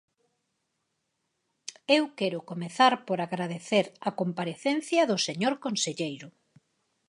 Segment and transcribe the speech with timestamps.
[1.97, 6.27] Eu quero comezar por agradecer a comparecencia do señor conselleiro.